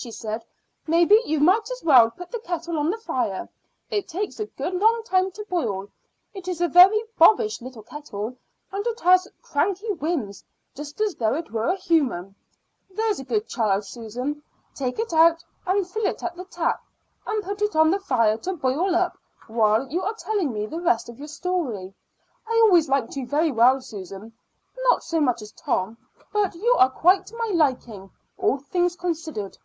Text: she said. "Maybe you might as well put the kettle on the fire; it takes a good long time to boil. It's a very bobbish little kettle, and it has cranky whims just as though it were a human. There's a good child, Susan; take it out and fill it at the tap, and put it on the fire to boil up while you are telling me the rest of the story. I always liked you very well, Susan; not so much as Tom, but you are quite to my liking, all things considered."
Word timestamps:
she 0.00 0.12
said. 0.12 0.44
"Maybe 0.86 1.20
you 1.26 1.40
might 1.40 1.68
as 1.72 1.82
well 1.82 2.08
put 2.12 2.30
the 2.30 2.38
kettle 2.38 2.78
on 2.78 2.88
the 2.88 2.96
fire; 2.98 3.48
it 3.90 4.06
takes 4.06 4.38
a 4.38 4.46
good 4.46 4.72
long 4.74 5.02
time 5.04 5.32
to 5.32 5.44
boil. 5.48 5.88
It's 6.32 6.60
a 6.60 6.68
very 6.68 7.02
bobbish 7.18 7.60
little 7.60 7.82
kettle, 7.82 8.36
and 8.70 8.86
it 8.86 9.00
has 9.00 9.26
cranky 9.42 9.90
whims 9.94 10.44
just 10.72 11.00
as 11.00 11.16
though 11.16 11.34
it 11.34 11.50
were 11.50 11.66
a 11.66 11.74
human. 11.74 12.36
There's 12.88 13.18
a 13.18 13.24
good 13.24 13.48
child, 13.48 13.86
Susan; 13.86 14.40
take 14.72 15.00
it 15.00 15.12
out 15.12 15.44
and 15.66 15.84
fill 15.84 16.06
it 16.06 16.22
at 16.22 16.36
the 16.36 16.44
tap, 16.44 16.80
and 17.26 17.42
put 17.42 17.60
it 17.60 17.74
on 17.74 17.90
the 17.90 17.98
fire 17.98 18.36
to 18.36 18.52
boil 18.52 18.94
up 18.94 19.18
while 19.48 19.88
you 19.90 20.02
are 20.02 20.14
telling 20.14 20.52
me 20.52 20.66
the 20.66 20.80
rest 20.80 21.08
of 21.08 21.18
the 21.18 21.26
story. 21.26 21.92
I 22.46 22.60
always 22.62 22.88
liked 22.88 23.16
you 23.16 23.26
very 23.26 23.50
well, 23.50 23.80
Susan; 23.80 24.32
not 24.90 25.02
so 25.02 25.18
much 25.20 25.42
as 25.42 25.50
Tom, 25.50 25.96
but 26.32 26.54
you 26.54 26.72
are 26.78 26.88
quite 26.90 27.26
to 27.26 27.36
my 27.36 27.50
liking, 27.52 28.12
all 28.36 28.58
things 28.58 28.94
considered." 28.94 29.58